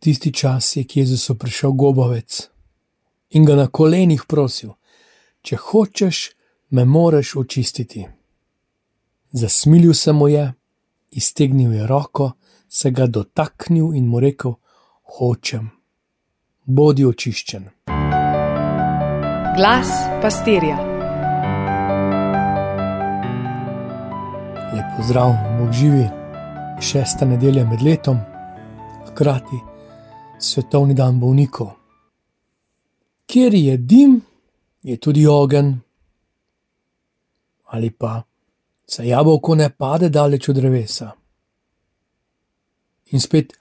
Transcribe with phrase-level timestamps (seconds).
[0.00, 2.48] Tisti čas je k Jezusu prišel gobovec
[3.30, 4.70] in ga na kolenih prosil:
[5.42, 6.30] Če hočeš,
[6.70, 8.06] me moraš očistiti.
[9.32, 10.52] Zasmilil se mu je,
[11.10, 12.32] iztegnil je roko,
[12.68, 14.56] se ga dotaknil in mu rekel:
[15.02, 15.68] Hočem,
[16.64, 17.68] bodi očiščen.
[19.56, 19.92] Glas
[20.22, 20.80] pastirja.
[24.72, 26.06] Lep pozdrav, Bog živi,
[26.80, 28.16] šesta nedelja med letom,
[29.10, 29.69] hkrati
[30.40, 31.70] svetovni dan bolnikov.
[33.26, 34.20] Kjer je dim,
[34.82, 35.80] je tudi ogen.
[37.64, 38.22] Ali pa
[38.86, 41.10] se jabolko ne pade daleč od drevesa.
[43.12, 43.52] In spet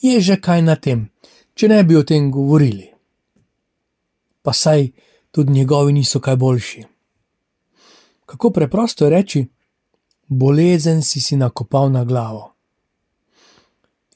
[0.00, 1.10] je že kaj na tem,
[1.54, 2.88] če ne bi o tem govorili.
[4.42, 4.88] Pa saj
[5.30, 6.84] tudi njegovi niso kaj boljši.
[8.26, 9.46] Kako preprosto je reči,
[10.28, 12.51] bolezen si si nakopal na glavo.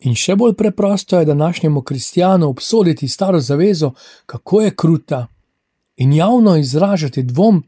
[0.01, 3.93] In še bolj preprosto je današnjemu kristijanu obsoditi staro zavezo,
[4.27, 5.27] kako je kruta,
[5.97, 7.65] in javno izražati dvom,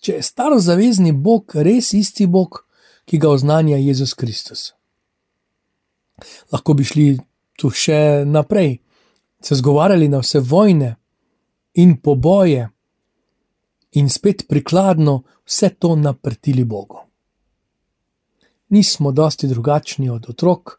[0.00, 2.64] če je starozavezni Bog res isti Bog,
[3.04, 4.72] ki ga oznanja Jezus Kristus.
[6.52, 7.06] Lahko bi šli
[7.58, 8.78] tu še naprej,
[9.42, 10.96] se zgovarjali na vse vojne
[11.74, 12.68] in poboje,
[13.92, 17.00] in spet prikladno vse to naprtili Bogu.
[18.68, 20.78] Nismo dosti drugačni od otrok,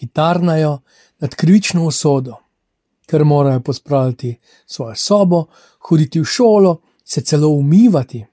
[0.00, 0.78] ki tarnajo
[1.18, 2.38] nad krivično usodo,
[3.06, 5.44] ker morajo pospraviti svojo sobo,
[5.78, 8.24] hoditi v šolo, se celo umivati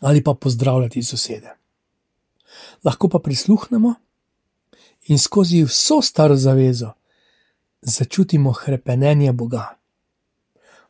[0.00, 1.52] ali pa pozdravljati sosede.
[2.84, 3.94] Lahko pa prisluhnemo
[5.08, 6.92] in skozi vso staro zavezo
[7.82, 9.76] začutimo krepenje Boga,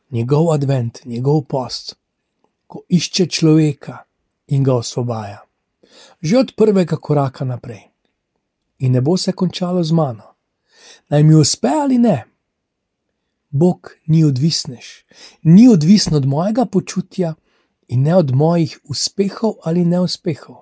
[0.09, 1.95] njegov advent, njegov post,
[2.67, 3.97] ko išče človeka
[4.47, 5.41] in ga osvobaja.
[6.21, 7.92] Že od prvega koraka naprej.
[8.77, 10.23] In ne bo se končalo z mano.
[11.09, 12.25] Naj mi uspe ali ne.
[13.49, 14.85] Bog ni odvisnež,
[15.43, 17.35] ni odvisen od mojega počutja
[17.87, 20.55] in ne od mojih uspehov ali neuspehov.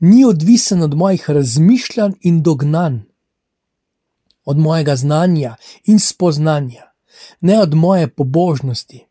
[0.00, 2.98] Ni odvisen od mojih razmišljanj in dognanj,
[4.44, 6.92] od mojega znanja in spoznanja,
[7.40, 9.04] ne od moje pobožnosti,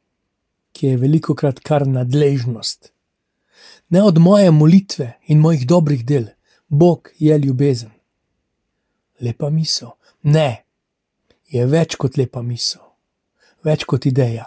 [0.72, 2.92] ki je veliko krat kar nadležnost,
[3.90, 6.26] ne od moje molitve in mojih dobrih del.
[6.68, 7.95] Bog je ljubezen.
[9.20, 9.96] Lepa misel.
[10.24, 10.66] Ne,
[11.48, 12.86] je več kot lepa misel
[13.66, 14.46] več kot ideja.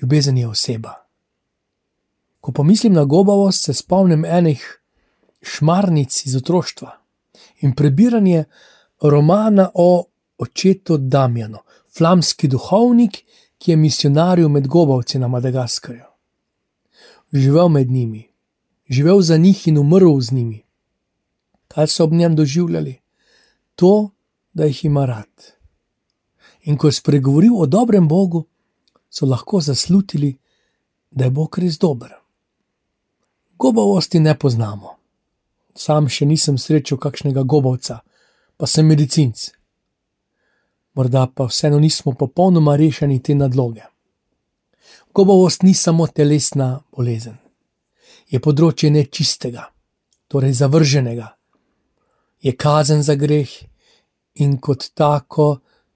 [0.00, 0.92] Ljubezen je oseba.
[2.40, 4.62] Ko pomislim na gobavost, se spomnim enih
[5.42, 6.92] šmarnic iz otroštva
[7.64, 8.44] in prebiranje
[9.00, 10.06] romana o
[10.38, 11.62] očetu Damjanu,
[11.96, 13.22] flamski duhovnik,
[13.58, 16.04] ki je misionaril med gobavci na Madagaskarju.
[17.32, 18.26] Živel med njimi,
[18.88, 20.60] živel za njih in umrl z njimi.
[21.68, 22.98] Kaj so ob njem doživljali?
[23.76, 24.10] To,
[24.52, 25.56] da jih ima rad
[26.66, 28.44] in ko je spregovoril o dobrem Bogu,
[29.10, 30.38] so lahko zaslutili,
[31.10, 32.10] da je Bog res dober.
[33.58, 34.96] Gobavosti ne poznamo.
[35.74, 38.00] Sam še nisem srečal kakšnega gobavca,
[38.56, 39.50] pa sem medicinc.
[40.94, 43.84] Morda pa vseeno nismo popolnoma rešeni te nadloge.
[45.14, 47.38] Gobavost ni samo telesna bolezen,
[48.28, 49.70] je področje nečistega,
[50.28, 51.35] torej zavrženega,
[52.46, 53.50] je kazen za greh
[54.34, 55.46] in kot tako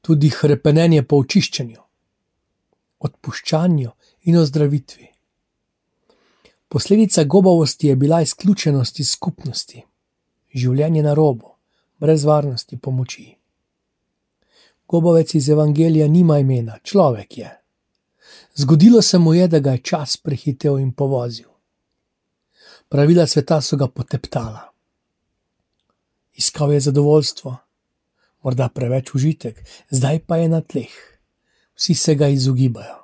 [0.00, 1.82] tudi krepenje po očiščenju,
[3.06, 3.90] odpuščanju
[4.26, 5.06] in ozdravitvi.
[6.68, 9.84] Posledica gobavosti je bila izključenost iz skupnosti,
[10.54, 11.52] življenje na robu,
[12.02, 13.28] brez varnosti pomoči.
[14.88, 17.52] Gobavec iz Evangelija nima imena, človek je.
[18.56, 21.50] Zgodilo se mu je, da ga je čas prehitev in povozil.
[22.88, 24.69] Pravila sveta so ga poteptala.
[26.40, 27.56] Iskal je zadovoljstvo,
[28.42, 30.94] morda preveč užitek, zdaj pa je na tleh,
[31.76, 32.96] vsi se ga izogibajo.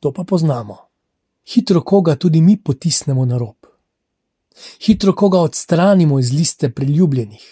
[0.00, 0.78] To pa poznamo.
[1.46, 3.56] Hitro koga tudi mi potisnemo na rob.
[4.82, 7.46] Hitro koga odstranimo iz liste priljubljenih.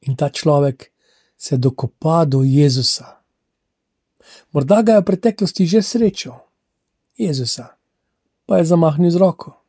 [0.00, 0.90] In ta človek
[1.36, 3.16] se dokopa do Jezusa.
[4.52, 6.36] Morda ga je v preteklosti že srečal,
[7.16, 7.76] Jezusa,
[8.46, 9.59] pa je zamahnil z roko.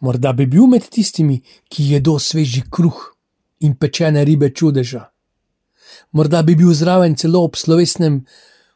[0.00, 2.98] Morda bi bil med tistimi, ki jedo sveži kruh
[3.60, 5.08] in pečene ribe čudeža.
[6.12, 8.24] Morda bi bil zraven celo ob slovesnem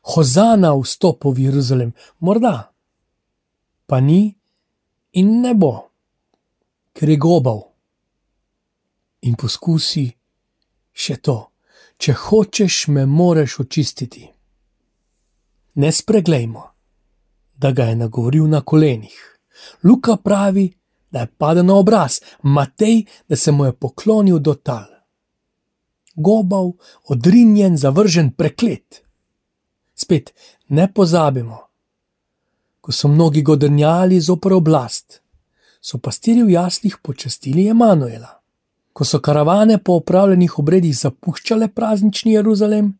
[0.02, 2.72] Hozana vstopu v Jeruzalem, morda
[3.86, 4.34] pa ni
[5.12, 5.72] in ne bo,
[6.96, 7.60] ker je gobal.
[9.28, 10.06] In poskusi
[10.92, 11.36] še to,
[12.00, 14.24] če hočeš, me moraš očistiti.
[15.76, 16.64] Ne spreglejmo,
[17.54, 19.18] da ga je nagovoril na kolenih.
[19.84, 20.66] Luka pravi,
[21.12, 24.92] da je padel na obraz, Matej, da se mu je poklonil do tal.
[26.14, 26.72] gobal,
[27.08, 29.02] odrinjen, zavržen, preklet.
[29.94, 30.34] Spet
[30.68, 31.58] ne pozabimo,
[32.80, 35.20] ko so mnogi godrnjali zoper oblast,
[35.80, 38.40] so pastirji v jaslih počastili Emanuela.
[38.92, 42.98] Ko so karavane po opravljenih obredih zapuščale praznični Jeruzalem,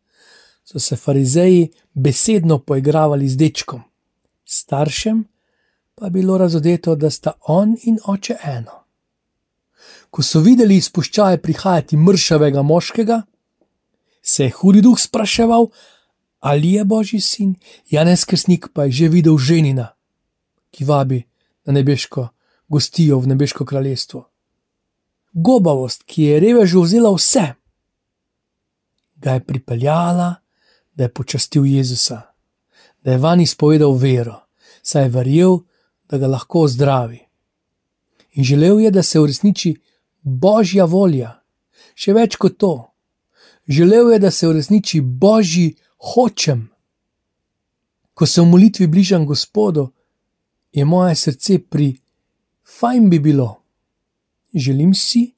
[0.65, 3.81] so se farizeji besedno poigravali z dečkom,
[4.45, 5.25] staršem
[5.95, 8.83] pa je bilo razodeto, da sta on in oče eno.
[10.09, 13.21] Ko so videli izpuščaje prihajati mršavega moškega,
[14.21, 15.67] se je hudi duh spraševal,
[16.39, 17.55] ali je božji sin,
[17.89, 19.87] Janez Krsnik pa je že videl ženina,
[20.71, 21.23] ki vabi
[21.65, 22.27] na nebeško
[22.67, 24.29] gostijo v nebeško kraljestvo.
[25.33, 27.53] Gobavost, ki je revežu vzela vse,
[29.15, 30.35] ga je pripeljala,
[30.93, 32.21] da je počastil Jezusa,
[33.01, 34.35] da je van izpovedal vero,
[34.81, 35.57] saj je verjel,
[36.13, 37.19] da ga lahko zdravi.
[38.33, 39.75] In želel je, da se uresniči
[40.21, 41.39] božja volja,
[41.95, 42.73] še več kot to.
[43.67, 45.71] Želel je, da se uresniči božji
[46.13, 46.67] hočem.
[48.13, 49.87] Ko se v molitvi bližam Gospodu,
[50.71, 51.95] je moje srce pri
[52.77, 53.49] fajn bi bilo,
[54.53, 55.31] želim si,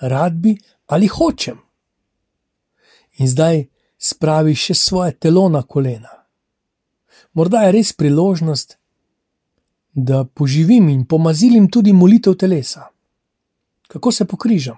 [0.00, 0.54] rad bi
[0.86, 1.58] ali hočem.
[3.18, 3.64] In zdaj
[3.98, 6.22] spravi še svoje telo na kolena.
[7.34, 8.77] Morda je res priložnost,
[9.94, 12.88] da poživim in pomazilim tudi molitev telesa.
[13.88, 14.76] Kako se pokrižam,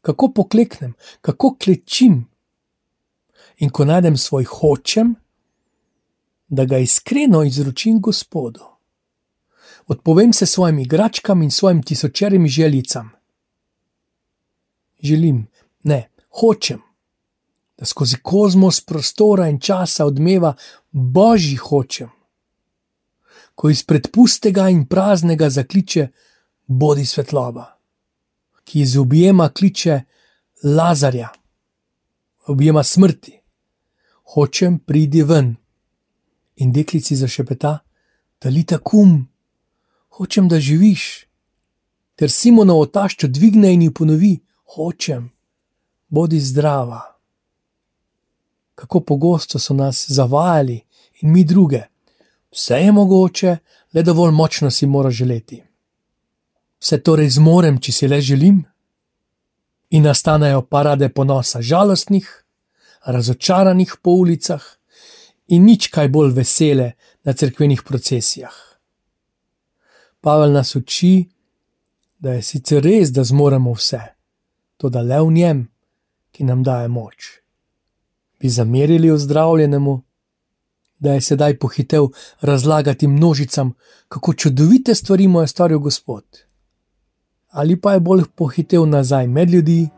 [0.00, 2.28] kako pokleknem, kako klečim.
[3.58, 5.14] In ko najdem svoj hočem,
[6.48, 8.60] da ga iskreno izročim Gospodu.
[9.86, 13.10] Odpovem se svojim igračkam in svojim tisočerim željicam.
[15.02, 15.46] Želim,
[15.82, 16.10] ne,
[16.40, 16.80] hočem,
[17.78, 20.54] da skozi kozmos prostora in časa odmeva
[20.90, 22.17] Božji hočem
[23.58, 26.08] ko izpred pustega in praznega zakliče:
[26.66, 27.64] Bodi svetloba,
[28.64, 30.00] ki iz objema kliče
[30.62, 31.28] Lazarja,
[32.46, 33.34] objema smrti,
[34.34, 35.56] hočem pridi ven.
[36.56, 37.78] In deklici zašepeta:
[38.38, 39.26] Talita kum,
[40.08, 41.26] hočem, da živiš.
[42.14, 44.32] Ter Simonovo taščo dvigne in ji ponovi:
[44.74, 45.30] Hočem,
[46.08, 47.02] bodi zdrava.
[48.74, 50.82] Kako pogosto so nas zavajali
[51.22, 51.82] in mi druge.
[52.58, 53.56] Vse je mogoče,
[53.94, 55.62] le dovolj močno si mora želeti.
[56.80, 58.64] Vse torej zmorem, če si le želim,
[59.94, 62.26] in nastanejo parade ponosa žalostnih,
[63.06, 64.64] razočaranih po ulicah
[65.54, 66.88] in nič kaj bolj vesele
[67.24, 68.56] na cerkvenih procesijah.
[70.20, 71.28] Pavel nas uči,
[72.18, 74.02] da je sicer res, da zmoremo vse,
[74.76, 75.62] to da le v njem,
[76.34, 77.38] ki nam daje moč.
[78.42, 80.00] Bi zamerili ozdravljenemu,
[80.98, 82.08] da je sedaj pohitev
[82.40, 83.72] razlagati množicam,
[84.08, 86.24] kako čudovite stvari mu je storil Gospod.
[87.50, 89.88] Ali pa je bolj pohitev nazaj med ljudi,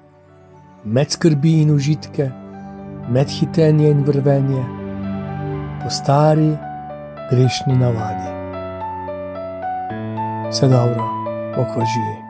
[0.85, 2.31] med skrbi in užitke,
[3.09, 4.65] med hitenje in vrvenje,
[5.83, 6.57] po stari
[7.31, 8.31] grešni navadi.
[10.51, 11.05] Vse dobro,
[11.57, 12.30] okvaži.